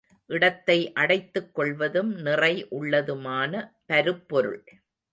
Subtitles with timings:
[0.29, 3.53] இடத்தை அடைத்துக் கொள்வதும் நிறை உள்ளதுமான
[3.85, 4.63] பருப்பொருள்.